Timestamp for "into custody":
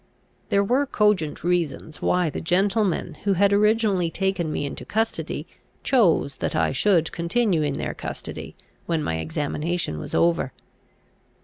4.65-5.45